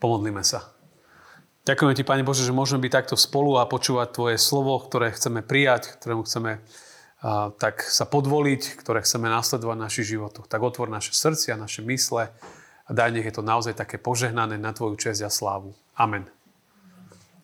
[0.00, 0.72] Pomodlíme sa.
[1.68, 5.44] Ďakujeme Ti, Pane Bože, že môžeme byť takto spolu a počúvať Tvoje slovo, ktoré chceme
[5.44, 6.64] prijať, ktorému chceme
[7.20, 10.48] a, tak sa podvoliť, ktoré chceme následovať v našich životoch.
[10.48, 12.32] Tak otvor naše srdcia, naše mysle
[12.88, 15.76] a daj, nech je to naozaj také požehnané na Tvoju česť a slávu.
[16.00, 16.24] Amen.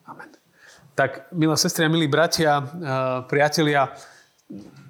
[0.09, 0.33] Amen.
[0.97, 2.57] Tak, milé sestry a milí bratia,
[3.29, 3.93] priatelia,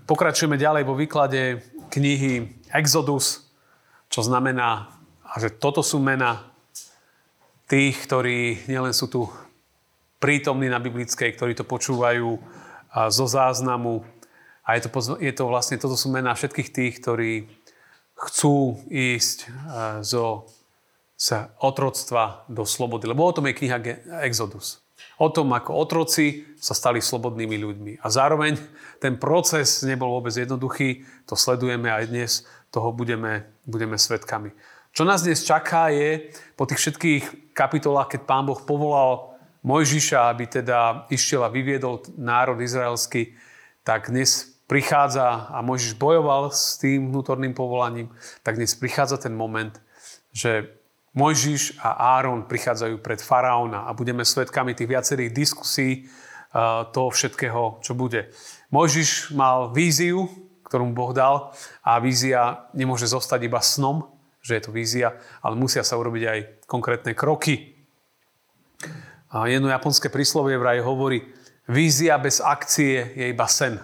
[0.08, 1.60] pokračujeme ďalej vo výklade
[1.92, 3.44] knihy Exodus,
[4.08, 4.88] čo znamená,
[5.36, 6.48] že toto sú mena
[7.68, 9.28] tých, ktorí nielen sú tu
[10.18, 12.40] prítomní na biblickej, ktorí to počúvajú
[13.12, 14.02] zo záznamu.
[14.68, 14.90] A je to,
[15.20, 17.32] je to vlastne, toto sú mená všetkých tých, ktorí
[18.18, 19.52] chcú ísť
[20.02, 20.48] zo
[21.18, 23.10] z otroctva do slobody.
[23.10, 23.82] Lebo o tom je kniha
[24.22, 24.86] Exodus.
[25.18, 27.94] O tom, ako otroci sa stali slobodnými ľuďmi.
[28.06, 28.54] A zároveň
[29.02, 31.02] ten proces nebol vôbec jednoduchý.
[31.26, 32.32] To sledujeme aj dnes.
[32.70, 34.54] Toho budeme, budeme svetkami.
[34.98, 40.50] Čo nás dnes čaká je, po tých všetkých kapitolách, keď pán Boh povolal Mojžiša, aby
[40.50, 43.38] teda išiel a vyviedol národ izraelský,
[43.86, 48.10] tak dnes prichádza, a Mojžiš bojoval s tým vnútorným povolaním,
[48.42, 49.78] tak dnes prichádza ten moment,
[50.34, 50.66] že
[51.14, 56.10] Mojžiš a Áron prichádzajú pred faraóna a budeme svedkami tých viacerých diskusí
[56.90, 58.34] toho všetkého, čo bude.
[58.74, 60.26] Mojžiš mal víziu,
[60.66, 61.54] ktorú mu Boh dal
[61.86, 64.17] a vízia nemôže zostať iba snom,
[64.48, 67.76] že je to vízia, ale musia sa urobiť aj konkrétne kroky.
[69.28, 71.20] A jedno japonské príslovie vraj hovorí,
[71.68, 73.76] vízia bez akcie je iba sen.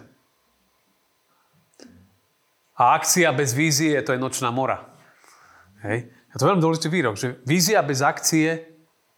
[2.79, 4.87] A akcia bez vízie to je nočná mora.
[5.83, 6.07] Hej.
[6.31, 8.73] A to je veľmi dôležitý výrok, že vízia bez akcie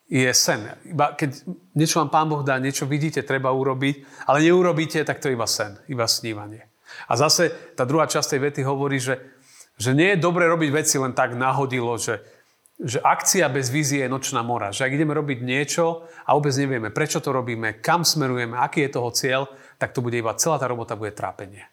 [0.09, 0.65] je sen.
[0.89, 1.45] Iba keď
[1.77, 5.45] niečo vám Pán Boh dá, niečo vidíte, treba urobiť, ale neurobíte, tak to je iba
[5.45, 6.67] sen, iba snívanie.
[7.05, 9.34] A zase tá druhá časť tej vety hovorí, že
[9.75, 12.23] že nie je dobre robiť veci len tak nahodilo, že,
[12.79, 14.71] že akcia bez vízie je nočná mora.
[14.71, 18.95] Že ak ideme robiť niečo a vôbec nevieme, prečo to robíme, kam smerujeme, aký je
[18.95, 19.41] toho cieľ,
[19.75, 21.67] tak to bude iba celá tá robota bude trápenie.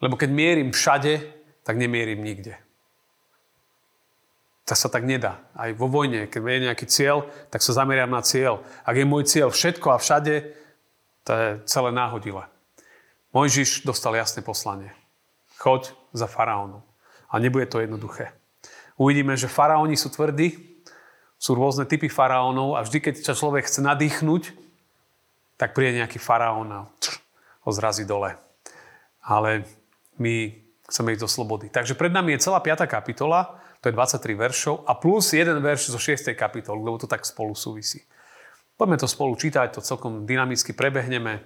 [0.00, 1.20] Lebo keď mierim všade,
[1.66, 2.56] tak nemierim nikde.
[4.70, 5.42] To sa tak nedá.
[5.58, 8.62] Aj vo vojne, keď je nejaký cieľ, tak sa zameriam na cieľ.
[8.86, 10.54] Ak je môj cieľ všetko a všade,
[11.26, 12.46] to je celé náhodile.
[13.34, 14.94] Mojžiš dostal jasné poslanie.
[15.58, 16.82] Choď za faraónom.
[17.30, 18.34] A nebude to jednoduché.
[19.00, 20.58] Uvidíme, že faraóni sú tvrdí,
[21.40, 24.52] sú rôzne typy faraónov a vždy, keď sa človek chce nadýchnuť,
[25.56, 26.80] tak príde nejaký faraón a
[27.64, 28.36] ho zrazí dole.
[29.24, 29.64] Ale
[30.20, 30.52] my
[30.88, 31.72] chceme ísť do slobody.
[31.72, 32.84] Takže pred nami je celá 5.
[32.84, 36.36] kapitola, to je 23 veršov a plus jeden verš zo 6.
[36.36, 38.04] kapitoly, lebo to tak spolu súvisí.
[38.76, 41.40] Poďme to spolu čítať, to celkom dynamicky prebehneme.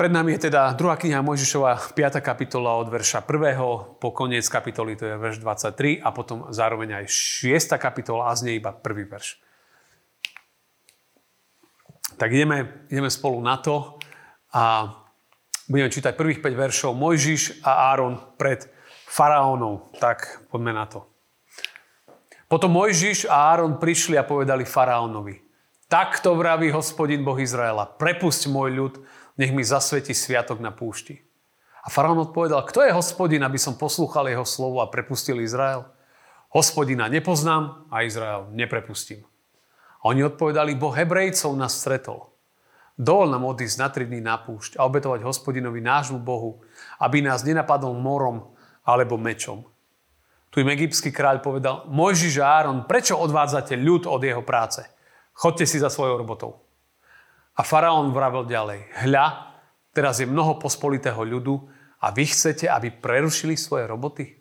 [0.00, 2.24] Pred nami je teda druhá kniha Mojžišova, 5.
[2.24, 4.00] kapitola od verša 1.
[4.00, 7.12] po koniec kapitoly, to je verš 23 a potom zároveň aj
[7.44, 7.76] 6.
[7.76, 9.36] kapitola a z nej iba prvý verš.
[12.16, 14.00] Tak ideme, ideme spolu na to
[14.56, 14.88] a
[15.68, 18.72] budeme čítať prvých 5 veršov Mojžiš a Áron pred
[19.04, 19.84] faraónom.
[20.00, 21.04] Tak poďme na to.
[22.48, 25.44] Potom Mojžiš a Áron prišli a povedali faraónovi.
[25.92, 27.84] Takto vraví hospodin Boh Izraela.
[27.84, 28.94] Prepusť môj ľud,
[29.40, 31.24] nech mi zasvetí sviatok na púšti.
[31.80, 35.88] A faraón odpovedal, kto je hospodin, aby som poslúchal jeho slovo a prepustil Izrael?
[36.52, 39.24] Hospodina nepoznám a Izrael neprepustím.
[40.04, 42.28] A oni odpovedali, Boh Hebrejcov nás stretol.
[43.00, 46.60] Dovol nám odísť na tri dní na púšť a obetovať hospodinovi nášmu Bohu,
[47.00, 48.52] aby nás nenapadol morom
[48.84, 49.64] alebo mečom.
[50.52, 54.84] Tu im egyptský kráľ povedal, Mojžiš a Áron, prečo odvádzate ľud od jeho práce?
[55.32, 56.60] Chodte si za svojou robotou.
[57.60, 59.52] A faraón vravel ďalej, hľa,
[59.92, 61.60] teraz je mnoho pospolitého ľudu
[62.00, 64.40] a vy chcete, aby prerušili svoje roboty?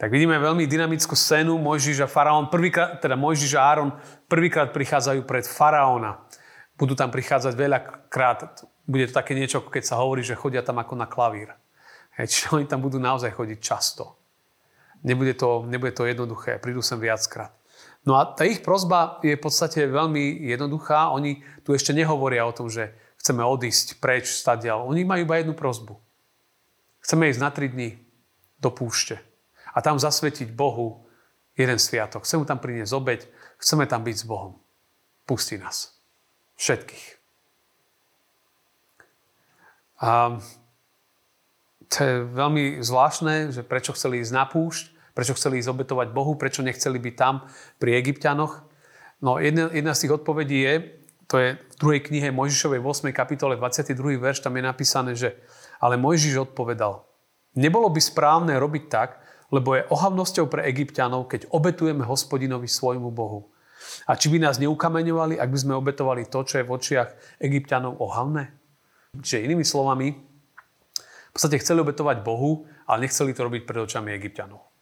[0.00, 1.56] Tak vidíme veľmi dynamickú scénu.
[1.56, 3.96] Mojžiš a faraón, prvýkrát, teda Mojžiš a Áron
[4.28, 6.20] prvýkrát prichádzajú pred faraóna.
[6.76, 8.60] Budú tam prichádzať veľakrát.
[8.84, 11.56] Bude to také niečo, keď sa hovorí, že chodia tam ako na klavír.
[12.20, 14.20] Hej, čiže oni tam budú naozaj chodiť často.
[15.00, 16.60] Nebude to, nebude to jednoduché.
[16.60, 17.55] Prídu sem viackrát.
[18.06, 21.10] No a tá ich prozba je v podstate veľmi jednoduchá.
[21.10, 24.86] Oni tu ešte nehovoria o tom, že chceme odísť preč, stadiaľ.
[24.86, 25.98] Oni majú iba jednu prozbu.
[27.02, 27.98] Chceme ísť na tri dní
[28.62, 29.18] do púšte
[29.74, 31.04] a tam zasvetiť Bohu
[31.58, 32.22] jeden sviatok.
[32.22, 33.20] Chceme tam priniesť obeď,
[33.58, 34.56] chceme tam byť s Bohom.
[35.26, 35.98] Pusti nás.
[36.56, 37.06] Všetkých.
[40.00, 40.38] A
[41.88, 44.95] to je veľmi zvláštne, že prečo chceli ísť na púšť.
[45.16, 46.36] Prečo chceli ísť obetovať Bohu?
[46.36, 47.48] Prečo nechceli byť tam
[47.80, 48.68] pri Egyptianoch?
[49.24, 50.74] No jedna, jedna z tých odpovedí je,
[51.24, 53.16] to je v druhej knihe Mojžišovej 8.
[53.16, 53.96] kapitole 22.
[54.20, 55.40] verš, tam je napísané, že
[55.80, 57.00] ale Mojžiš odpovedal,
[57.56, 63.48] nebolo by správne robiť tak, lebo je ohavnosťou pre egyptianov, keď obetujeme hospodinovi svojmu Bohu.
[64.04, 67.96] A či by nás neukameňovali, ak by sme obetovali to, čo je v očiach egyptianov
[68.04, 68.52] ohavné?
[69.16, 74.75] Čiže inými slovami, v podstate chceli obetovať Bohu, ale nechceli to robiť pred očami egyptianov.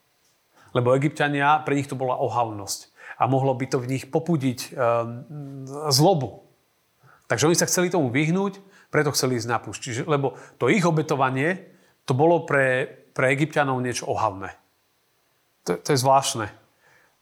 [0.75, 2.93] Lebo egyptiania, pre nich to bola ohavnosť.
[3.23, 4.69] A mohlo by to v nich popudiť e,
[5.95, 6.45] zlobu.
[7.31, 8.59] Takže oni sa chceli tomu vyhnúť,
[8.91, 10.05] preto chceli ísť na púšť.
[10.05, 11.63] Lebo to ich obetovanie,
[12.05, 12.85] to bolo pre,
[13.15, 14.53] pre egyptianov niečo ohavné.
[15.65, 16.51] To, to je zvláštne.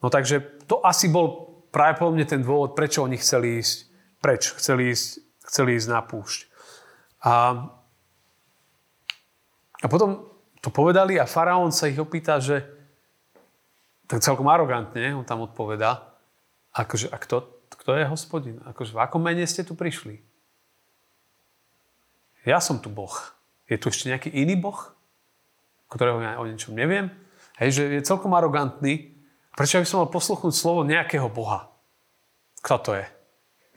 [0.03, 4.55] No takže to asi bol práve po mne ten dôvod, prečo oni chceli ísť preč,
[4.55, 5.05] chceli ísť,
[5.47, 6.39] chceli ísť na púšť.
[7.27, 7.33] A,
[9.83, 10.27] a potom
[10.63, 12.63] to povedali a faraón sa ich opýta, že
[14.07, 16.13] tak celkom arogantne on tam odpovedá,
[16.75, 18.57] akože, a kto, kto je hospodin?
[18.67, 20.19] Akože, v akom mene ste tu prišli?
[22.43, 23.13] Ja som tu Boh.
[23.71, 24.75] Je tu ešte nejaký iný Boh,
[25.87, 27.07] ktorého ja o niečom neviem?
[27.55, 29.15] Hej, že je celkom arogantný.
[29.53, 31.71] Prečo by som mal posluchnúť slovo nejakého Boha?
[32.65, 33.05] Kto to je?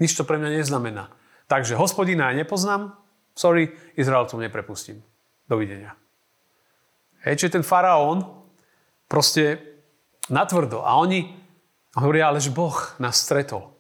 [0.01, 1.13] Nič to pre mňa neznamená.
[1.47, 2.97] Takže hospodina ja nepoznám,
[3.37, 5.05] sorry, Izrael tu neprepustím.
[5.47, 5.95] Dovidenia.
[7.23, 8.27] Hej, čiže ten faraón
[9.07, 9.76] proste
[10.33, 10.83] natvrdo.
[10.85, 11.33] A oni
[11.97, 13.73] hovoria, ale že Boh nás stretol.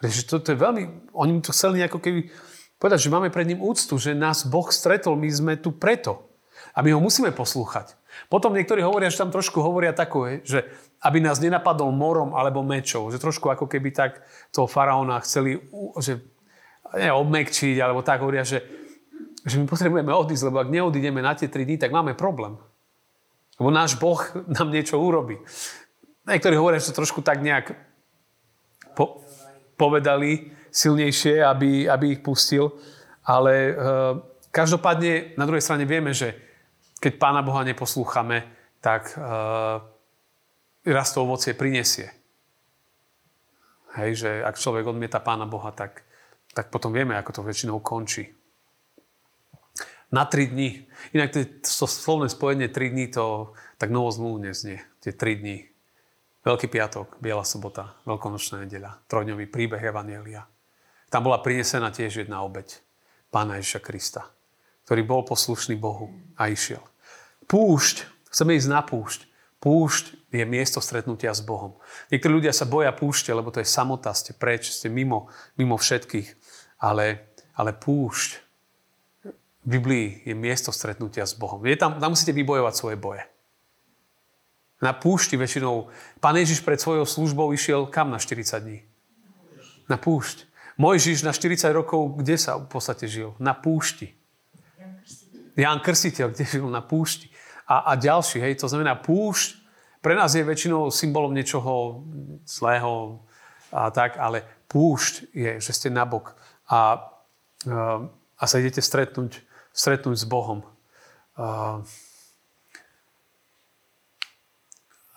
[0.00, 2.28] Takže toto je veľmi, oni to chceli nejako keby
[2.76, 6.28] povedať, že máme pred ním úctu, že nás Boh stretol, my sme tu preto.
[6.74, 7.94] A my ho musíme poslúchať.
[8.26, 10.66] Potom niektorí hovoria, že tam trošku hovoria takové, že
[11.02, 13.10] aby nás nenapadol morom alebo mečou.
[13.10, 15.58] Že trošku ako keby tak toho faraóna chceli
[16.02, 16.18] že,
[16.98, 18.62] ne, obmekčiť, alebo tak hovoria, že
[19.44, 22.56] že my potrebujeme odísť, lebo ak neodídeme na tie 3 dní, tak máme problém.
[23.60, 24.18] Lebo náš Boh
[24.56, 25.38] nám niečo urobí.
[26.24, 27.76] Niektorí hovoria, že to trošku tak nejak
[28.96, 29.20] po,
[29.76, 32.72] povedali silnejšie, aby, aby ich pustil.
[33.24, 33.72] Ale e,
[34.48, 36.34] každopádne na druhej strane vieme, že
[36.98, 38.48] keď Pána Boha neposlúchame,
[38.80, 39.16] tak e,
[40.88, 42.08] raz to ovocie prinesie.
[43.94, 46.02] Hej, že ak človek odmieta Pána Boha, tak,
[46.50, 48.32] tak potom vieme, ako to väčšinou končí
[50.14, 50.86] na 3 dní.
[51.12, 54.80] Inak to slovné spojenie 3 dní to tak novozmluvne znie.
[55.04, 55.68] Tie 3 dní.
[56.44, 60.44] Veľký piatok, Biela sobota, Veľkonočná nedeľa, trojdňový príbeh Evanielia.
[61.08, 62.84] Tam bola prinesená tiež jedna obeď.
[63.32, 64.22] Pána Ježiša Krista,
[64.84, 66.84] ktorý bol poslušný Bohu a išiel.
[67.48, 69.24] Púšť, chceme ísť na púšť.
[69.56, 71.80] Púšť je miesto stretnutia s Bohom.
[72.12, 76.28] Niektorí ľudia sa boja púšte, lebo to je samota, ste preč, ste mimo, mimo všetkých.
[76.84, 78.43] Ale, ale púšť
[79.64, 81.64] v Biblii je miesto stretnutia s Bohom.
[81.64, 83.24] Je tam, tam musíte vybojovať svoje boje.
[84.84, 85.88] Na púšti väčšinou,
[86.20, 88.84] pán Ježiš pred svojou službou išiel kam na 40 dní?
[89.88, 90.44] Na púšť.
[90.76, 93.32] Mojžiš na 40 rokov, kde sa v podstate žil?
[93.40, 94.12] Na púšti.
[95.56, 96.66] Ján Krstiteľ, kde žil?
[96.68, 97.30] Na púšti.
[97.64, 99.64] A, a ďalší, hej, to znamená púšť,
[100.04, 102.04] pre nás je väčšinou symbolom niečoho
[102.44, 103.24] zlého
[103.72, 106.36] a tak, ale púšť je, že ste nabok
[106.68, 107.08] a,
[108.36, 109.40] a sa idete stretnúť
[109.74, 110.62] stretnúť s Bohom.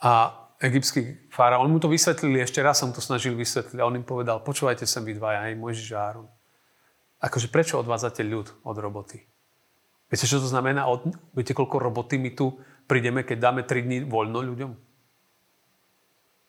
[0.01, 0.12] A
[0.57, 4.42] egyptský faraón, mu to vysvetlili, ešte raz som to snažil vysvetliť a on im povedal,
[4.42, 6.18] počúvajte sa vy dvaja, aj Mojžiš a.
[7.18, 9.25] Akože prečo odvádzate ľud od roboty?
[10.09, 10.88] Viete, čo to znamená?
[10.88, 14.71] Od, viete, koľko roboty my tu prídeme, keď dáme 3 dní voľno ľuďom?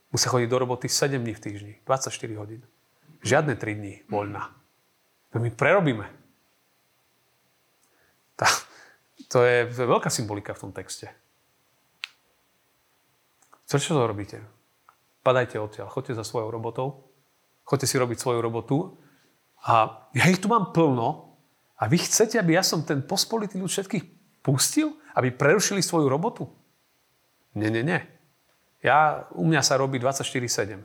[0.09, 2.63] Musia chodiť do roboty 7 dní v týždni, 24 hodín.
[3.21, 4.55] Žiadne 3 dní voľna.
[5.37, 6.09] My prerobíme.
[8.39, 8.47] Tá,
[9.27, 11.11] to je veľká symbolika v tom texte.
[13.67, 14.41] Co čo to robíte?
[15.27, 17.11] Padajte odtiaľ, choďte za svojou robotou,
[17.67, 18.97] choďte si robiť svoju robotu
[19.67, 21.37] a ja ich tu mám plno
[21.77, 24.05] a vy chcete, aby ja som ten pospolitý ľud všetkých
[24.41, 26.49] pustil, aby prerušili svoju robotu?
[27.53, 28.01] Nie, nie, nie.
[28.81, 30.81] Ja, u mňa sa robí 24-7.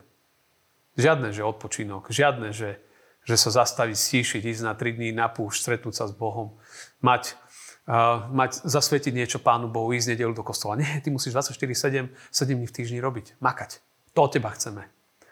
[0.97, 2.81] Žiadne, že odpočinok, žiadne, že,
[3.23, 6.59] že sa zastaviť, stíšiť, ísť na 3 dní na púšť, stretnúť sa s Bohom,
[6.99, 7.39] mať
[7.87, 10.79] uh, mať, zasvetiť niečo Pánu Bohu, ísť nedelu do kostola.
[10.79, 13.83] Nie, ty musíš 24-7, 7 dní v týždni robiť, makať.
[14.13, 14.87] To od teba chceme.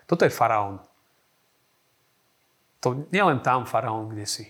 [0.10, 0.82] Toto je faraón.
[2.82, 4.46] To nie len tam faraón, kde si.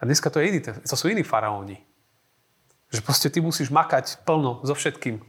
[0.00, 1.78] A dneska to je iný, to sú iní faraóni.
[2.88, 5.20] Že proste ty musíš makať plno so všetkým.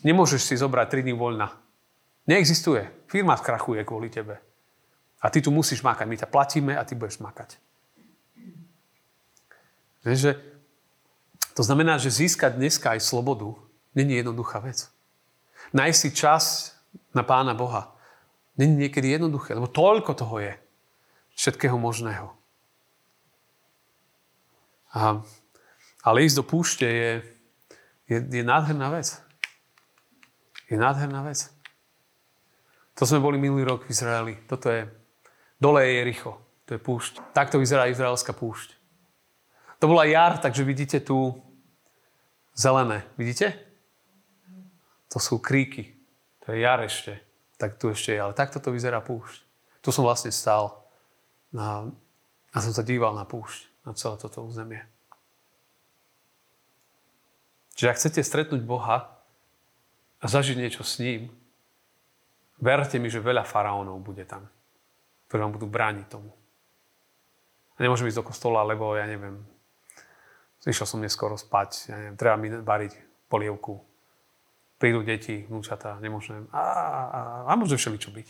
[0.00, 1.52] Nemôžeš si zobrať 3 dní voľna.
[2.24, 2.88] Neexistuje.
[3.10, 4.40] Firma skrachuje kvôli tebe.
[5.20, 6.06] A ty tu musíš makať.
[6.08, 7.60] My ťa platíme a ty budeš makať.
[10.00, 10.40] Že
[11.52, 13.52] to znamená, že získať dneska aj slobodu
[13.92, 14.88] není jednoduchá vec.
[15.76, 16.72] Nájsť si čas
[17.12, 17.92] na Pána Boha
[18.56, 20.54] není niekedy jednoduché, lebo toľko toho je.
[21.36, 22.36] Všetkého možného.
[24.92, 25.24] A,
[26.04, 27.10] ale ísť do púšte je,
[28.08, 29.16] je, je nádherná vec.
[30.68, 31.48] je nádherná vec.
[33.00, 34.34] To sme boli minulý rok v Izraeli.
[34.44, 34.84] Toto je
[35.60, 36.40] dole je Jericho.
[36.66, 37.34] To je púšť.
[37.36, 38.74] Takto vyzerá izraelská púšť.
[39.80, 41.36] To bola jar, takže vidíte tu
[42.54, 43.04] zelené.
[43.16, 43.56] Vidíte?
[45.10, 45.96] To sú kríky.
[46.44, 47.18] To je jar ešte.
[47.56, 48.20] Tak tu ešte je.
[48.20, 49.42] Ale takto to vyzerá púšť.
[49.80, 50.80] Tu som vlastne stál
[51.50, 51.88] na,
[52.52, 54.84] a som sa díval na púšť, na celé toto územie.
[57.74, 59.08] Čiže ak chcete stretnúť Boha
[60.20, 61.32] a zažiť niečo s ním,
[62.60, 64.44] verte mi, že veľa faraónov bude tam,
[65.30, 66.34] ktorí vám budú brániť tomu.
[67.78, 69.46] A nemôžem ísť do kostola, lebo ja neviem,
[70.66, 72.98] išiel som neskoro spať, ja neviem, treba mi variť
[73.30, 73.78] polievku.
[74.82, 76.50] Prídu deti, vnúčatá, nemôžem.
[76.50, 78.28] A, a, a môže všeličo byť.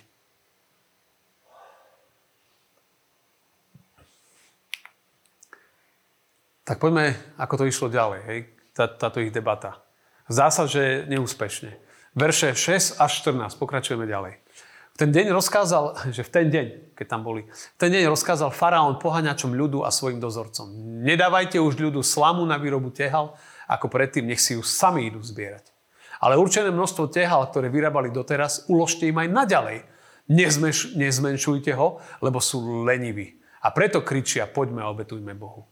[6.68, 8.40] Tak poďme, ako to išlo ďalej, hej?
[8.76, 9.80] Tá, táto ich debata.
[10.28, 11.80] Zdá sa, že neúspešne.
[12.12, 14.38] Verše 6 až 14, pokračujeme ďalej.
[15.00, 19.00] Ten deň rozkázal, že v ten deň, keď tam boli, v ten deň rozkázal faraón
[19.00, 20.68] pohaňačom ľudu a svojim dozorcom.
[21.00, 23.32] Nedávajte už ľudu slamu na výrobu tehal,
[23.64, 25.72] ako predtým, nech si ju sami idú zbierať.
[26.20, 29.78] Ale určené množstvo tehal, ktoré vyrábali doteraz, uložte im aj naďalej.
[30.28, 33.40] Nezmeš, nezmenšujte ho, lebo sú leniví.
[33.64, 35.64] A preto kričia, poďme a obetujme Bohu.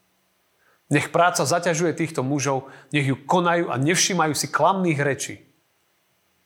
[0.88, 5.47] Nech práca zaťažuje týchto mužov, nech ju konajú a nevšímajú si klamných rečí.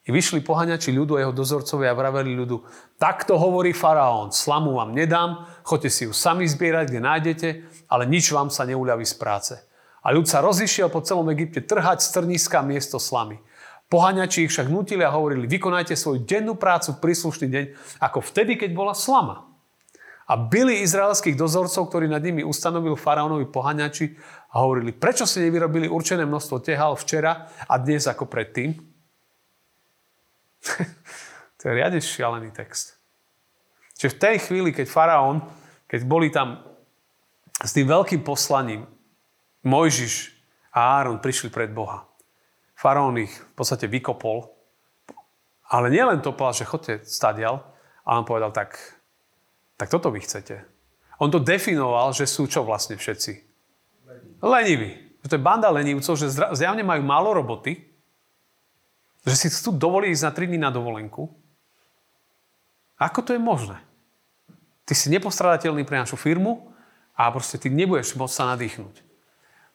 [0.03, 2.59] I vyšli pohaňači ľudu a jeho dozorcovia a vraveli ľudu,
[2.99, 7.49] takto hovorí faraón, slamu vám nedám, choďte si ju sami zbierať, kde nájdete,
[7.87, 9.55] ale nič vám sa neuľaví z práce.
[10.03, 13.39] A ľud sa rozišiel po celom Egypte trhať z trniska miesto slamy.
[13.87, 17.65] Pohaňači ich však nutili a hovorili, vykonajte svoju dennú prácu v príslušný deň,
[18.03, 19.47] ako vtedy, keď bola slama.
[20.27, 24.19] A byli izraelských dozorcov, ktorí nad nimi ustanovil faraónovi pohaňači
[24.51, 28.92] a hovorili, prečo si nevyrobili určené množstvo tehal včera a dnes ako predtým?
[31.59, 32.97] to je riadne šialený text.
[33.99, 35.47] Čiže v tej chvíli, keď faraón,
[35.87, 36.59] keď boli tam
[37.63, 38.89] s tým veľkým poslaním,
[39.63, 40.35] Mojžiš
[40.75, 42.03] a Áron prišli pred Boha.
[42.75, 44.51] Faraón ich v podstate vykopol,
[45.71, 47.63] ale nielen to povedal, že chodte stadial,
[48.03, 48.75] ale on povedal tak,
[49.79, 50.67] tak toto vy chcete.
[51.23, 53.33] On to definoval, že sú čo vlastne všetci?
[54.43, 55.15] Leniví.
[55.23, 57.79] Že to je banda lenivcov, že zjavne majú málo roboty,
[59.23, 61.31] že si chcú dovoliť ísť na 3 dní na dovolenku.
[62.99, 63.79] Ako to je možné?
[64.83, 66.71] Ty si nepostradateľný pre našu firmu
[67.15, 68.95] a proste ty nebudeš môcť sa nadýchnuť.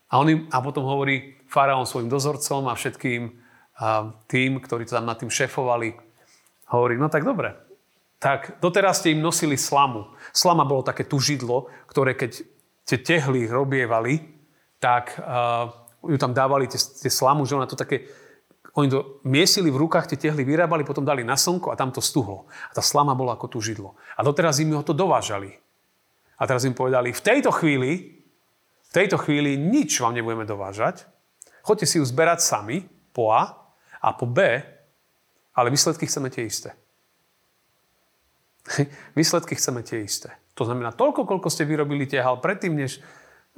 [0.07, 5.05] A, on im, a potom hovorí faraón svojim dozorcom a všetkým a tým, ktorí tam
[5.05, 5.93] nad tým šefovali,
[6.73, 7.53] hovorí, no tak dobre,
[8.17, 10.09] tak doteraz ste im nosili slamu.
[10.33, 12.41] Slama bolo také tužidlo, ktoré keď
[12.87, 14.25] tie tehly robievali,
[14.81, 15.69] tak uh,
[16.01, 18.09] ju tam dávali tie, tie slamu, že ona to také,
[18.77, 21.97] oni to miesili v rukách, tie tehly vyrábali, potom dali na slnko a tam to
[21.97, 22.45] stuhlo.
[22.69, 23.97] A tá slama bola ako tužidlo.
[24.13, 25.57] A doteraz im ho to dovážali.
[26.37, 28.21] A teraz im povedali, v tejto chvíli,
[28.85, 31.09] v tejto chvíli nič vám nebudeme dovážať.
[31.65, 32.85] Choďte si ju zberať sami,
[33.17, 33.49] po A,
[33.97, 34.61] a po B,
[35.57, 36.77] ale výsledky chceme tie isté.
[39.17, 40.37] Výsledky chceme tie isté.
[40.53, 43.01] To znamená, toľko, koľko ste vyrobili tehal predtým, než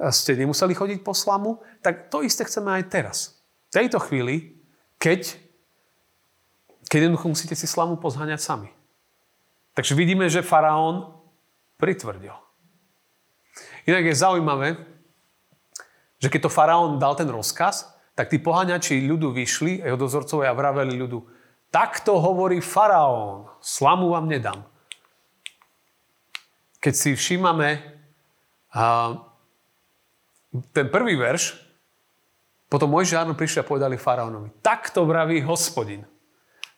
[0.08, 3.36] ste nemuseli chodiť po slamu, tak to isté chceme aj teraz.
[3.68, 4.59] V tejto chvíli,
[5.00, 5.40] keď,
[6.86, 8.70] keď jednoducho musíte si slamu pozháňať sami.
[9.72, 11.16] Takže vidíme, že faraón
[11.80, 12.36] pritvrdil.
[13.88, 14.68] Inak je zaujímavé,
[16.20, 21.00] že keď to faraón dal ten rozkaz, tak tí poháňači ľudu vyšli, jeho dozorcovia vraveli
[21.00, 21.24] ľudu,
[21.72, 24.60] takto hovorí faraón, slamu vám nedám
[26.80, 27.84] keď si všímame
[30.72, 31.60] ten prvý verš,
[32.70, 36.06] potom môj žárno prišli a povedali faraónovi, takto vraví hospodin.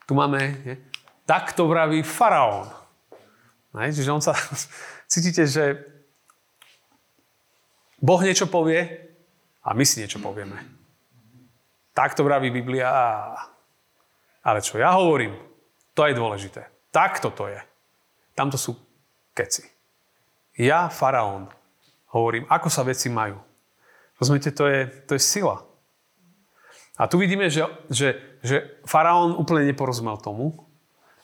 [0.09, 0.75] Tu máme, nie?
[1.23, 2.67] takto vraví faraón.
[3.77, 3.93] Ne?
[3.93, 4.33] Čiže on sa,
[5.11, 5.85] cítite, že
[8.01, 8.83] Boh niečo povie
[9.63, 10.57] a my si niečo povieme.
[11.93, 12.89] Takto vraví Biblia.
[14.43, 15.37] Ale čo ja hovorím,
[15.95, 16.67] to je dôležité.
[16.91, 17.61] Takto to je.
[18.33, 18.75] Tamto sú
[19.31, 19.63] keci.
[20.57, 21.47] Ja, faraón,
[22.11, 23.37] hovorím, ako sa veci majú.
[24.17, 25.72] Rozumiete, to je, to je sila.
[26.97, 30.53] A tu vidíme, že, že, že faraón úplne neporozumel tomu.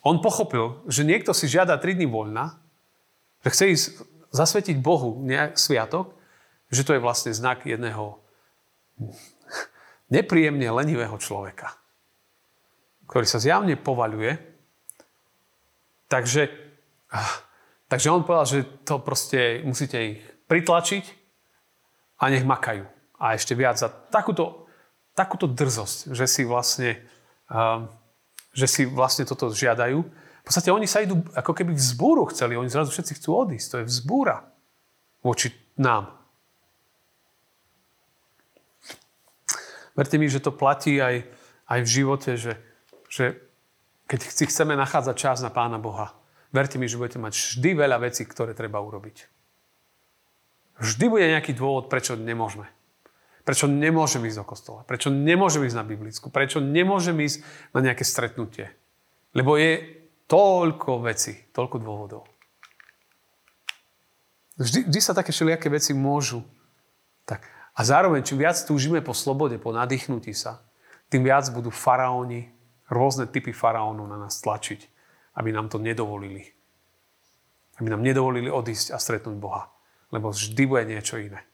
[0.01, 2.57] On pochopil, že niekto si žiada 3 dní voľna,
[3.45, 3.85] že chce ísť
[4.33, 6.17] zasvetiť Bohu nejak sviatok,
[6.73, 8.17] že to je vlastne znak jedného
[10.13, 11.77] nepríjemne lenivého človeka,
[13.05, 14.37] ktorý sa zjavne povaľuje.
[16.09, 16.49] Takže
[17.13, 17.49] ah,
[17.89, 21.03] Takže on povedal, že to proste musíte ich pritlačiť
[22.21, 22.85] a nech makajú.
[23.17, 24.68] A ešte viac za takúto,
[25.19, 27.03] takúto drzosť, že si vlastne
[27.51, 27.83] uh,
[28.53, 29.99] že si vlastne toto žiadajú.
[30.01, 33.67] V podstate oni sa idú, ako keby vzbúru chceli, oni zrazu všetci chcú odísť.
[33.69, 34.49] To je vzbúra
[35.21, 36.09] voči nám.
[39.93, 41.27] Verte mi, že to platí aj,
[41.67, 42.55] aj v živote, že,
[43.11, 43.35] že
[44.07, 46.15] keď si chceme nachádzať čas na Pána Boha,
[46.55, 49.27] verte mi, že budete mať vždy veľa vecí, ktoré treba urobiť.
[50.79, 52.78] Vždy bude nejaký dôvod, prečo nemôžeme.
[53.49, 54.85] Prečo nemôžem ísť do kostola?
[54.85, 56.29] Prečo nemôžem ísť na biblicku?
[56.29, 57.41] Prečo nemôžem ísť
[57.73, 58.69] na nejaké stretnutie?
[59.33, 62.29] Lebo je toľko vecí, toľko dôvodov.
[64.61, 66.45] Vždy, vždy sa také všelijaké veci môžu.
[67.25, 67.49] Tak.
[67.73, 70.61] A zároveň, čím viac túžime po slobode, po nadýchnutí sa,
[71.09, 72.53] tým viac budú faraóni,
[72.85, 74.85] rôzne typy faraónov na nás tlačiť,
[75.41, 76.53] aby nám to nedovolili.
[77.81, 79.73] Aby nám nedovolili odísť a stretnúť Boha.
[80.13, 81.49] Lebo vždy bude niečo iné.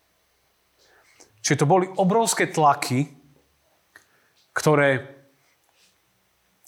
[1.46, 3.06] Čiže to boli obrovské tlaky,
[4.50, 5.06] ktoré,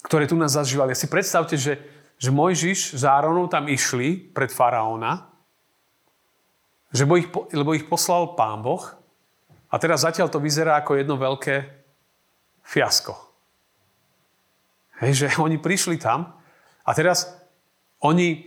[0.05, 0.93] ktoré tu nás zažívali.
[0.93, 1.81] Si predstavte, že,
[2.21, 5.33] že Mojžiš s Áronou tam išli pred faraóna,
[6.93, 7.25] že bo ich,
[7.57, 8.85] lebo ich poslal pán Boh
[9.73, 11.55] a teraz zatiaľ to vyzerá ako jedno veľké
[12.61, 13.17] fiasko.
[15.01, 16.37] Hej, že oni prišli tam
[16.85, 17.33] a teraz
[18.05, 18.45] oni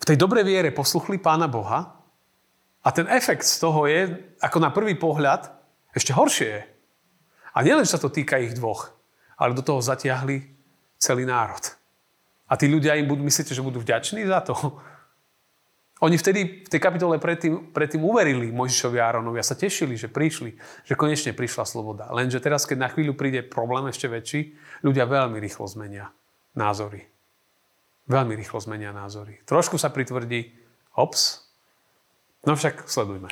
[0.00, 1.99] v tej dobrej viere posluchli pána Boha
[2.80, 5.52] a ten efekt z toho je, ako na prvý pohľad,
[5.92, 6.62] ešte horšie je.
[7.52, 8.94] A nielen, že sa to týka ich dvoch,
[9.36, 10.48] ale do toho zatiahli
[10.96, 11.60] celý národ.
[12.48, 14.54] A tí ľudia im budú, myslíte, že budú vďační za to?
[16.04, 20.08] Oni vtedy v tej kapitole predtým, predtým uverili Mojžišovi a Áronovi a sa tešili, že
[20.08, 20.56] prišli,
[20.88, 22.08] že konečne prišla sloboda.
[22.08, 26.08] Lenže teraz, keď na chvíľu príde problém ešte väčší, ľudia veľmi rýchlo zmenia
[26.56, 27.04] názory.
[28.08, 29.44] Veľmi rýchlo zmenia názory.
[29.44, 30.56] Trošku sa pritvrdí,
[30.96, 31.49] ops,
[32.46, 33.28] No však sledujme.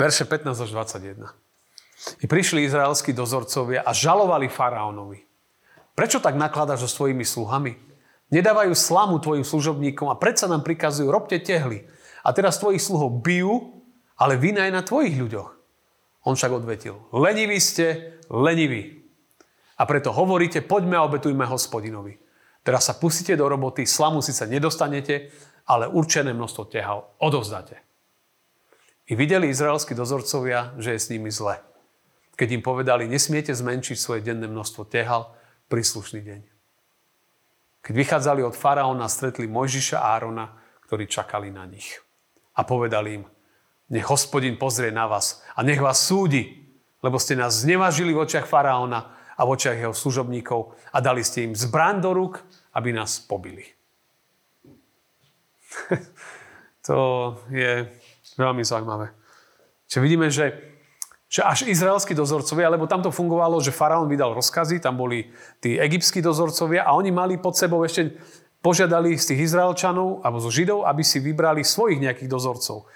[0.00, 1.28] Verše 15 až 21.
[2.20, 5.20] I prišli izraelskí dozorcovia a žalovali faraónovi.
[5.92, 7.76] Prečo tak nakladaš so svojimi sluhami?
[8.32, 11.84] Nedávajú slamu tvojim služobníkom a predsa nám prikazujú, robte tehly.
[12.24, 13.84] A teraz tvojich sluhov bijú,
[14.16, 15.50] ale vina je na tvojich ľuďoch.
[16.24, 19.04] On však odvetil, leniví ste, leniví.
[19.80, 22.20] A preto hovoríte, poďme a obetujme hospodinovi.
[22.60, 25.32] Teraz sa pustíte do roboty, slamu síce nedostanete,
[25.66, 27.80] ale určené množstvo tehal odovzdáte.
[29.10, 31.58] I videli izraelskí dozorcovia, že je s nimi zle.
[32.38, 35.34] Keď im povedali, nesmiete zmenšiť svoje denné množstvo tehal
[35.66, 36.40] príslušný deň.
[37.80, 40.46] Keď vychádzali od faraóna, stretli Mojžiša a Árona,
[40.86, 41.98] ktorí čakali na nich.
[42.54, 43.24] A povedali im,
[43.90, 46.70] nech hospodin pozrie na vás a nech vás súdi,
[47.02, 51.48] lebo ste nás znevažili v očiach faraóna a v očiach jeho služobníkov a dali ste
[51.48, 52.44] im zbraň do rúk,
[52.76, 53.79] aby nás pobili.
[56.86, 56.96] to
[57.50, 57.86] je
[58.36, 59.12] veľmi zaujímavé.
[59.90, 60.54] Čiže vidíme, že,
[61.26, 65.76] že až izraelskí dozorcovia, lebo tam to fungovalo, že faraón vydal rozkazy, tam boli tí
[65.76, 68.14] egyptskí dozorcovia a oni mali pod sebou ešte,
[68.60, 72.86] požiadali z tých Izraelčanov alebo zo Židov, aby si vybrali svojich nejakých dozorcov,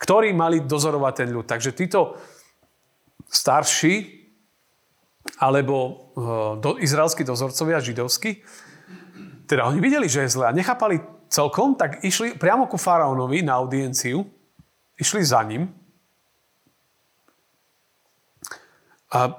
[0.00, 1.44] ktorí mali dozorovať ten ľud.
[1.44, 2.16] Takže títo
[3.28, 4.18] starší
[5.36, 5.76] alebo
[6.16, 8.40] uh, do, izraelskí dozorcovia židovskí,
[9.44, 13.56] teda oni videli, že je zle a nechápali celkom, tak išli priamo ku faraónovi na
[13.62, 14.26] audienciu,
[14.98, 15.70] išli za ním
[19.10, 19.38] a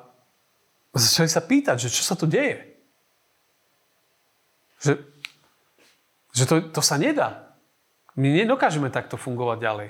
[0.95, 2.60] začali sa pýtať, že čo sa tu deje.
[4.82, 4.93] Že,
[6.34, 7.56] že to, to sa nedá.
[8.17, 9.89] My nedokážeme takto fungovať ďalej.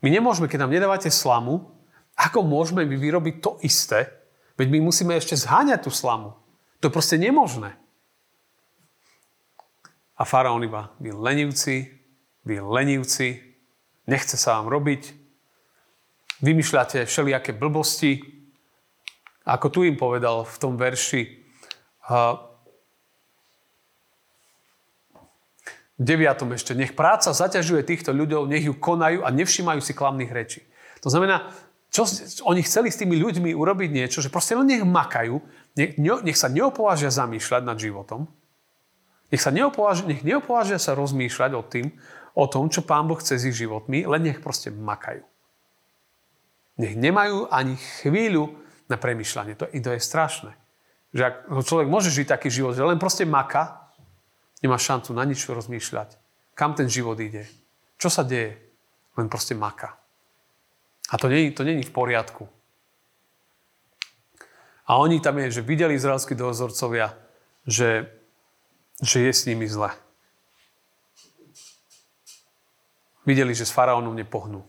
[0.00, 1.72] My nemôžeme, keď nám nedávate slamu,
[2.14, 4.06] ako môžeme my vyrobiť to isté,
[4.54, 6.36] veď my musíme ešte zháňať tú slamu.
[6.80, 7.74] To je proste nemožné.
[10.14, 11.90] A faraón iba, vy lenivci,
[12.46, 13.42] vy lenivci,
[14.06, 15.10] nechce sa vám robiť,
[16.38, 18.22] vymýšľate všelijaké blbosti.
[19.44, 21.22] Ako tu im povedal v tom verši,
[22.04, 22.12] v
[25.98, 30.60] deviatom ešte, nech práca zaťažuje týchto ľuďov, nech ju konajú a nevšímajú si klamných rečí.
[31.02, 31.54] To znamená,
[31.94, 32.02] čo,
[32.42, 35.38] oni chceli s tými ľuďmi urobiť niečo, že proste len nech makajú,
[35.78, 38.26] nech, nech sa neopovážia zamýšľať nad životom,
[39.34, 41.90] nech sa neopovážia, nech neopovážia sa rozmýšľať o, tým,
[42.38, 45.26] o tom, čo Pán Boh chce s ich životmi, len nech proste makajú.
[46.78, 48.54] Nech nemajú ani chvíľu
[48.86, 49.58] na premyšľanie.
[49.58, 50.54] To, to je strašné.
[51.10, 51.34] Že ak
[51.66, 53.90] človek môže žiť taký život, že len proste maka,
[54.62, 56.14] nemá šancu na nič rozmýšľať.
[56.54, 57.50] Kam ten život ide?
[57.98, 58.54] Čo sa deje?
[59.18, 59.98] Len proste maka.
[61.10, 62.46] A to není, to není v poriadku.
[64.86, 67.14] A oni tam je, že videli izraelskí dozorcovia,
[67.66, 68.10] že
[69.02, 69.90] že je s nimi zle.
[73.24, 74.62] Videli, že s faraónom nepohnú.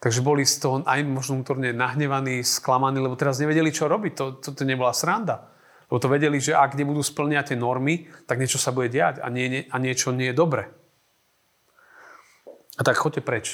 [0.00, 4.12] Takže boli z toho aj možno vnútorne nahnevaní, sklamaní, lebo teraz nevedeli, čo robiť.
[4.16, 5.52] To, to, to nebola sranda.
[5.92, 9.28] Lebo to vedeli, že ak nebudú splňať tie normy, tak niečo sa bude diať a,
[9.28, 10.72] nie, a niečo nie je dobre.
[12.78, 13.46] A tak choďte preč.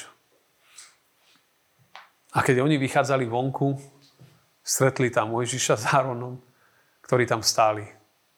[2.31, 3.75] A keď oni vychádzali vonku,
[4.61, 6.39] stretli tam Mojžiša s Áronom,
[7.03, 7.96] ktorí tam stáli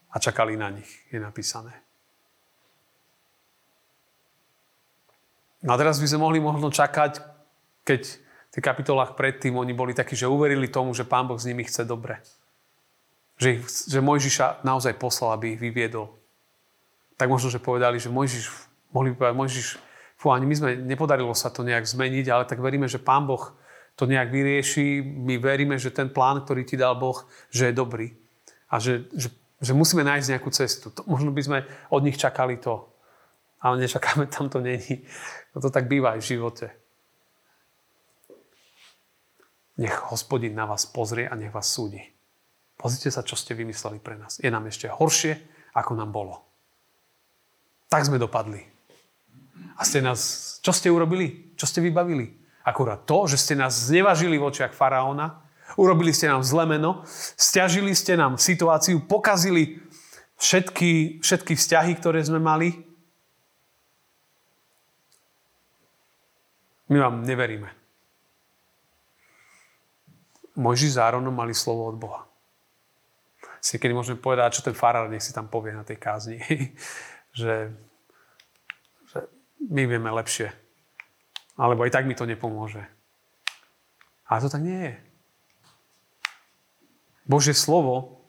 [0.10, 1.74] a čakali na nich, je napísané.
[5.60, 7.19] No a teraz by sme mohli možno čakať,
[7.84, 8.02] keď
[8.50, 11.67] v tých kapitolách predtým oni boli takí, že uverili tomu, že Pán Boh s nimi
[11.67, 12.24] chce dobre.
[13.38, 16.15] Že, že Mojžiša naozaj poslal, aby ich vyviedol.
[17.19, 18.45] Tak možno, že povedali, že Mojžiš,
[18.95, 19.67] mohli by povedať, Mojžiš,
[20.15, 23.52] fú, ani my sme, nepodarilo sa to nejak zmeniť, ale tak veríme, že Pán Boh
[24.00, 25.04] to nejak vyrieši.
[25.04, 28.15] My veríme, že ten plán, ktorý ti dal Boh, že je dobrý.
[28.72, 29.28] A že, že,
[29.60, 30.88] že musíme nájsť nejakú cestu.
[30.95, 31.58] To, možno by sme
[31.91, 32.88] od nich čakali to.
[33.60, 35.04] Ale nečakáme, tam to není.
[35.52, 36.67] No to tak býva aj v živote.
[39.80, 42.00] Nech hospodin na vás pozrie a nech vás súdi.
[42.80, 44.39] Pozrite sa, čo ste vymysleli pre nás.
[44.39, 45.36] Je nám ešte horšie,
[45.76, 46.39] ako nám bolo.
[47.91, 48.63] Tak sme dopadli.
[49.76, 50.19] A ste nás,
[50.63, 51.52] čo ste urobili?
[51.60, 52.32] Čo ste vybavili?
[52.63, 55.43] Akurát to, že ste nás znevažili v očiach faraóna,
[55.77, 57.03] urobili ste nám zle meno,
[57.38, 59.84] stiažili ste nám situáciu, pokazili
[60.39, 62.73] všetky, všetky vzťahy, ktoré sme mali.
[66.89, 67.69] My vám neveríme.
[70.58, 72.21] Mojži s mali slovo od Boha.
[73.60, 76.39] Si kedy môžeme povedať, čo ten farár nech si tam povie na tej kázni.
[77.39, 77.71] že
[79.69, 80.49] my vieme lepšie.
[81.60, 82.82] Alebo aj tak mi to nepomôže.
[84.32, 84.95] Ale to tak nie je.
[87.30, 88.26] Božie slovo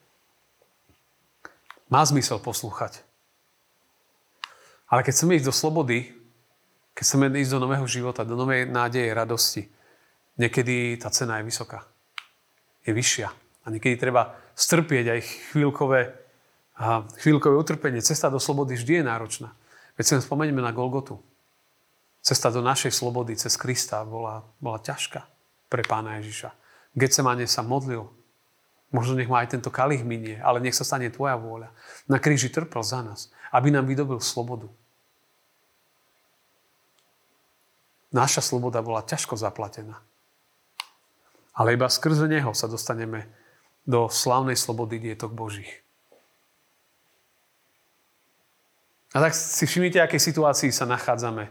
[1.88, 3.00] má zmysel poslúchať.
[4.92, 6.12] Ale keď chceme ísť do slobody,
[6.92, 9.62] keď chceme ísť do nového života, do novej nádeje, radosti,
[10.36, 11.88] niekedy tá cena je vysoká.
[12.84, 13.32] Je vyššia.
[13.64, 15.20] A niekedy treba strpieť aj
[15.56, 16.12] chvíľkové,
[17.24, 18.04] chvíľkové utrpenie.
[18.04, 19.48] Cesta do slobody vždy je náročná.
[19.96, 21.16] Veď si len na Golgotu.
[22.20, 25.24] Cesta do našej slobody cez Krista bola, bola ťažká
[25.72, 26.52] pre pána Ježiša.
[26.92, 28.19] Getsemane sa modlil.
[28.90, 31.70] Možno nech ma aj tento kalich minie, ale nech sa stane tvoja vôľa.
[32.10, 34.66] Na kríži trpel za nás, aby nám vydobil slobodu.
[38.10, 40.02] Naša sloboda bola ťažko zaplatená.
[41.54, 43.30] Ale iba skrze Neho sa dostaneme
[43.86, 45.70] do slavnej slobody dietok Božích.
[49.14, 51.50] A tak si všimnite, akej situácii sa nachádzame.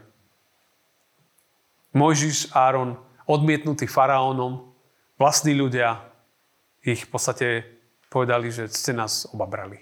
[1.92, 2.96] Mojžiš, Áron,
[3.28, 4.72] odmietnutý faraónom,
[5.20, 6.09] vlastní ľudia
[6.84, 7.46] ich v podstate
[8.08, 9.80] povedali, že ste nás obabrali.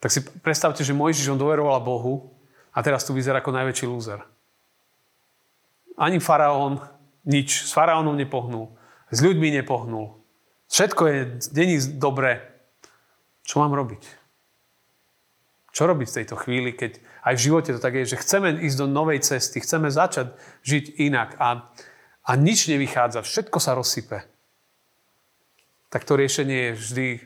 [0.00, 2.36] Tak si predstavte, že Mojžiš on doveroval Bohu
[2.72, 4.20] a teraz tu vyzerá ako najväčší lúzer.
[5.96, 6.84] Ani faraón
[7.24, 8.76] nič, s faraónom nepohnul,
[9.08, 10.20] s ľuďmi nepohnul.
[10.68, 11.20] Všetko je,
[11.56, 12.44] není dobré.
[13.46, 14.02] Čo mám robiť?
[15.72, 18.78] Čo robiť v tejto chvíli, keď aj v živote to tak je, že chceme ísť
[18.80, 21.68] do novej cesty, chceme začať žiť inak a,
[22.26, 24.24] a nič nevychádza, všetko sa rozsype.
[25.96, 27.24] Tak to riešenie vždy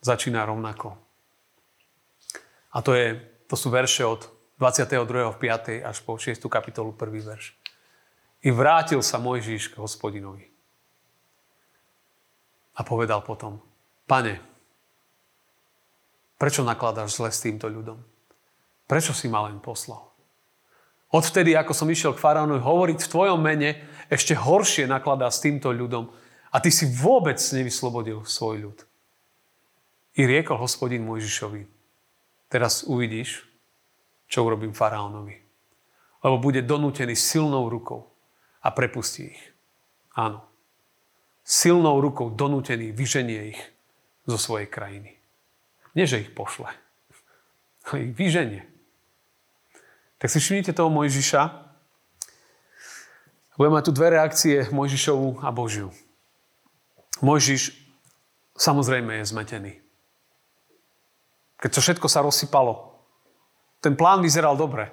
[0.00, 0.96] začína rovnako.
[2.72, 4.24] A to, je, to sú verše od
[4.56, 5.04] 22.
[5.04, 5.84] v 5.
[5.84, 6.40] až po 6.
[6.48, 7.12] kapitolu 1.
[7.12, 7.52] verš.
[8.40, 10.48] I vrátil sa Mojžiš k hospodinovi.
[12.72, 13.60] A povedal potom,
[14.08, 14.40] pane,
[16.40, 18.00] Prečo nakladáš zle s týmto ľudom?
[18.88, 20.08] Prečo si ma len poslal?
[21.12, 23.76] Odvtedy, ako som išiel k faraónovi hovoriť v tvojom mene,
[24.08, 26.08] ešte horšie nakladá s týmto ľudom
[26.50, 28.78] a ty si vôbec nevyslobodil svoj ľud.
[30.18, 31.62] I riekol hospodin Mojžišovi,
[32.50, 33.46] teraz uvidíš,
[34.26, 35.38] čo urobím faraónovi.
[36.20, 38.10] Lebo bude donútený silnou rukou
[38.60, 39.42] a prepustí ich.
[40.18, 40.44] Áno.
[41.46, 43.60] Silnou rukou donútený vyženie ich
[44.28, 45.16] zo svojej krajiny.
[45.96, 46.70] Nie, že ich pošle,
[47.90, 48.62] ale ich vyženie.
[50.20, 51.42] Tak si všimnite toho Mojžiša.
[53.56, 55.90] Budeme mať tu dve reakcie, Mojžišovu a Božiu.
[57.20, 57.76] Mojžiš
[58.56, 59.72] samozrejme je zmetený.
[61.60, 62.96] Keď to všetko sa rozsypalo,
[63.80, 64.88] ten plán vyzeral dobre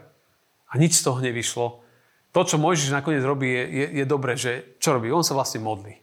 [0.67, 1.83] a nič z toho nevyšlo.
[2.35, 5.07] To, čo Mojžiš nakoniec robí, je, je, je dobre, že čo robí?
[5.11, 5.95] On sa vlastne modlí.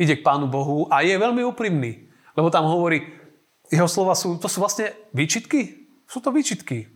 [0.00, 2.08] Ide k Pánu Bohu a je veľmi úprimný.
[2.32, 3.04] Lebo tam hovorí,
[3.68, 5.88] jeho slova sú, to sú vlastne výčitky?
[6.08, 6.88] Sú to výčitky.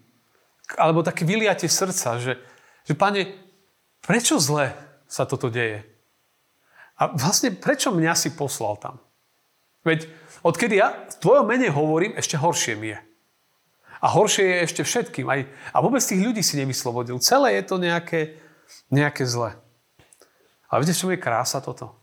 [0.76, 2.40] Alebo také vyliatie srdca, že,
[2.84, 3.32] že pane,
[4.04, 4.72] prečo zle
[5.08, 5.84] sa toto deje?
[6.96, 8.96] A vlastne prečo mňa si poslal tam?
[9.84, 10.08] Veď
[10.40, 12.98] odkedy ja v tvojom mene hovorím, ešte horšie mi je.
[14.00, 15.26] A horšie je ešte všetkým.
[15.28, 15.40] Aj,
[15.72, 17.20] a vôbec tých ľudí si nevyslobodil.
[17.20, 18.40] Celé je to nejaké,
[18.92, 19.56] nejaké zle.
[20.66, 21.94] Ale viete, čo je krása toto?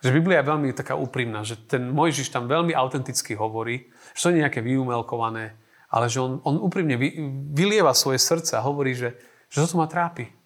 [0.00, 4.30] Že Biblia je veľmi taká úprimná, že ten Mojžiš tam veľmi autenticky hovorí, že to
[4.32, 5.60] nie je nejaké vyumelkované,
[5.92, 7.20] ale že on, on úprimne vy,
[7.52, 9.12] vylieva svoje srdce a hovorí, že,
[9.52, 10.39] že toto ma trápi.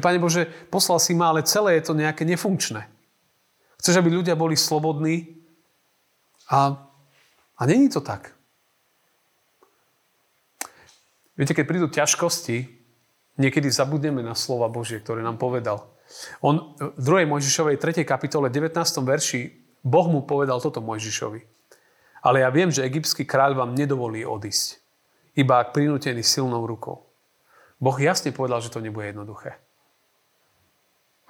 [0.00, 2.88] Pane Bože, poslal si ma, ale celé je to nejaké nefunkčné.
[3.76, 5.42] Chceš, aby ľudia boli slobodní
[6.48, 6.80] a,
[7.58, 8.32] a není to tak.
[11.36, 12.56] Viete, keď prídu ťažkosti,
[13.40, 15.82] niekedy zabudneme na slova Božie, ktoré nám povedal.
[16.44, 17.28] On v 2.
[17.28, 18.04] Mojžišovej 3.
[18.04, 18.76] kapitole 19.
[19.02, 19.40] verši
[19.82, 21.40] Boh mu povedal toto Mojžišovi.
[22.22, 24.78] Ale ja viem, že egyptský kráľ vám nedovolí odísť,
[25.34, 27.02] iba ak prinútený silnou rukou.
[27.82, 29.58] Boh jasne povedal, že to nebude jednoduché.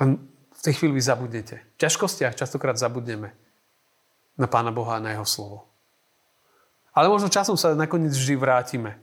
[0.03, 0.19] Len
[0.51, 1.63] v tej chvíli vy zabudnete.
[1.63, 3.31] V ťažkostiach častokrát zabudneme
[4.35, 5.71] na Pána Boha a na Jeho slovo.
[6.91, 8.99] Ale možno časom sa nakoniec vždy vrátime.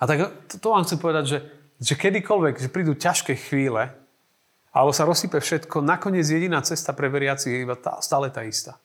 [0.00, 1.38] A tak to, vám chcem povedať, že
[1.78, 3.94] že kedykoľvek, že prídu ťažké chvíle,
[4.74, 8.82] alebo sa rozsype všetko, nakoniec jediná cesta pre veriaci je iba tá, stále tá istá.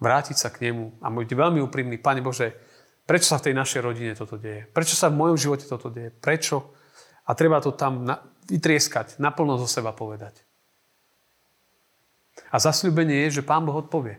[0.00, 2.00] Vrátiť sa k nemu a byť veľmi úprimný.
[2.00, 2.56] Pane Bože,
[3.04, 4.66] prečo sa v tej našej rodine toto deje?
[4.72, 6.10] Prečo sa v mojom živote toto deje?
[6.16, 6.74] Prečo?
[7.24, 10.36] A treba to tam na, vytrieskať, naplno zo seba povedať.
[12.50, 14.18] A zasľúbenie je, že Pán Boh odpovie.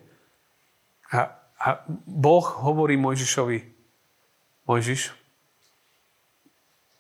[1.11, 1.67] A, a
[2.05, 3.59] Boh hovorí Mojžišovi,
[4.65, 5.13] Mojžiš,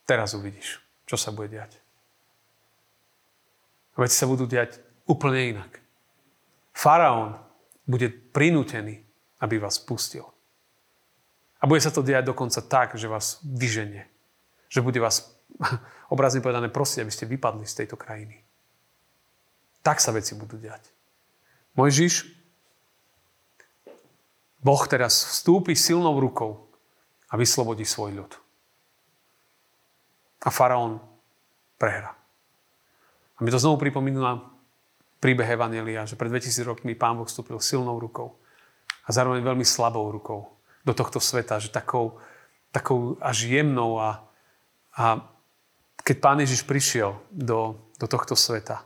[0.05, 1.77] teraz uvidíš čo sa bude diať.
[3.95, 5.79] Veci sa budú diať úplne inak.
[6.75, 7.39] Faraón
[7.87, 8.99] bude prinútený,
[9.39, 10.27] aby vás pustil.
[11.61, 14.03] A bude sa to diať dokonca tak, že vás vyženie.
[14.67, 15.31] Že bude vás,
[16.09, 18.41] obrazne povedané, prosiť, aby ste vypadli z tejto krajiny.
[19.85, 20.89] Tak sa veci budú diať.
[21.77, 22.25] Mojžiš,
[24.65, 26.65] Boh teraz vstúpi silnou rukou
[27.29, 28.31] a vyslobodí svoj ľud.
[30.41, 30.97] A faraón
[31.77, 32.17] prehra.
[33.37, 34.41] A mi to znovu pripomína
[35.21, 38.41] príbeh Evanelia, že pred 2000 rokmi pán Boh vstúpil silnou rukou
[39.05, 40.49] a zároveň veľmi slabou rukou
[40.85, 42.17] do tohto sveta, že takou,
[42.69, 44.25] takou až jemnou a,
[44.93, 45.34] a
[46.05, 48.85] keď pán Ježiš prišiel do, do tohto sveta,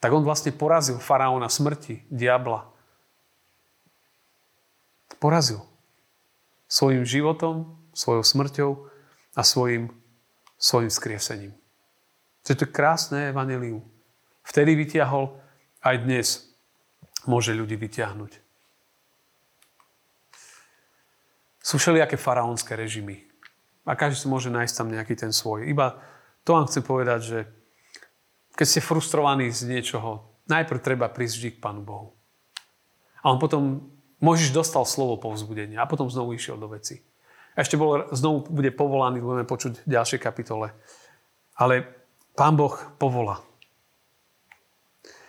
[0.00, 2.64] tak on vlastne porazil faraóna smrti, diabla.
[5.20, 5.60] Porazil.
[6.70, 8.70] Svojim životom, svojou smrťou
[9.36, 9.92] a svojim
[10.58, 11.54] svojim skriesením.
[12.42, 13.86] To je krásne evanelium.
[14.42, 15.38] Vtedy vytiahol,
[15.78, 16.26] aj dnes
[17.24, 18.42] môže ľudí vytiahnuť.
[21.62, 23.28] Sú všelijaké faraónske režimy.
[23.86, 25.68] A každý si môže nájsť tam nejaký ten svoj.
[25.68, 26.00] Iba
[26.48, 27.38] to vám chcem povedať, že
[28.56, 32.16] keď ste frustrovaní z niečoho, najprv treba prísť vždy k Pánu Bohu.
[33.20, 33.84] A on potom,
[34.24, 37.04] Možiš dostal slovo povzbudenia a potom znovu išiel do veci.
[37.52, 40.72] A ešte bol, znovu bude povolaný, budeme počuť v ďalšej kapitole.
[41.60, 41.84] Ale
[42.32, 43.44] Pán Boh povolá.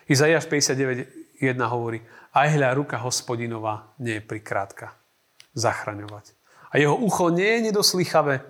[0.10, 2.02] Izaiáš 59.1 hovorí,
[2.34, 4.96] aj hľa ruka hospodinová nie je prikrátka
[5.54, 6.34] zachraňovať.
[6.74, 8.42] A jeho ucho nie je nedoslychavé,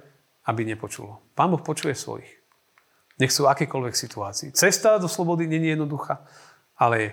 [0.47, 1.19] aby nepočulo.
[1.35, 2.38] Pán Boh počuje svojich.
[3.19, 4.49] Nech sú akékoľvek situácii.
[4.55, 6.23] Cesta do slobody nie je jednoduchá,
[6.79, 7.11] ale je.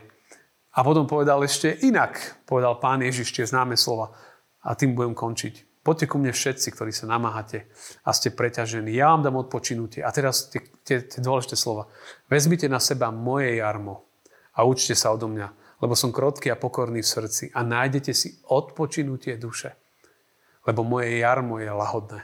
[0.77, 4.15] A potom povedal ešte inak, povedal pán Ježiš, tie známe slova.
[4.63, 5.83] A tým budem končiť.
[5.87, 7.71] Poďte ku mne všetci, ktorí sa namáhate
[8.03, 8.91] a ste preťažení.
[8.91, 10.03] Ja vám dám odpočinutie.
[10.03, 11.87] A teraz tie, tie, tie dôležité slova.
[12.27, 14.03] Vezmite na seba moje jarmo
[14.59, 18.35] a učte sa odo mňa, lebo som krotký a pokorný v srdci a nájdete si
[18.51, 19.79] odpočinutie duše.
[20.67, 22.21] Lebo moje jarmo je lahodné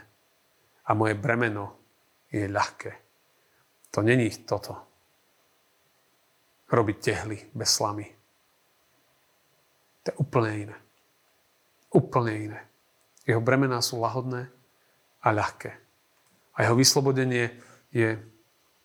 [0.83, 1.79] a moje bremeno
[2.27, 3.02] je ľahké.
[3.93, 4.73] To není toto.
[6.73, 8.09] Robiť tehly bez slamy.
[10.03, 10.77] To je úplne iné.
[11.93, 12.59] Úplne iné.
[13.29, 14.49] Jeho bremená sú lahodné
[15.21, 15.71] a ľahké.
[16.57, 17.53] A jeho vyslobodenie
[17.93, 18.17] je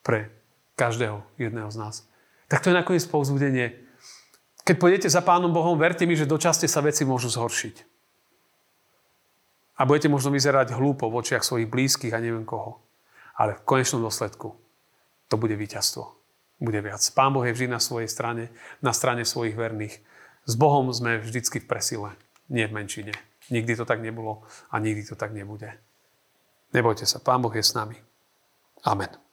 [0.05, 0.29] pre
[0.77, 1.95] každého jedného z nás.
[2.45, 3.81] Tak to je nakoniec povzbudenie.
[4.61, 7.75] Keď pôjdete za Pánom Bohom, verte mi, že dočasne sa veci môžu zhoršiť.
[9.81, 12.77] A budete možno vyzerať hlúpo v očiach svojich blízkych a neviem koho.
[13.33, 14.68] Ale v konečnom dôsledku
[15.29, 16.03] to bude víťazstvo.
[16.59, 16.99] Bude viac.
[17.15, 18.51] Pán Boh je vždy na svojej strane,
[18.83, 19.95] na strane svojich verných.
[20.43, 22.09] S Bohom sme vždycky v presile,
[22.51, 23.13] nie v menšine.
[23.47, 25.71] Nikdy to tak nebolo a nikdy to tak nebude.
[26.75, 27.95] Nebojte sa, Pán Boh je s nami.
[28.83, 29.28] Amen.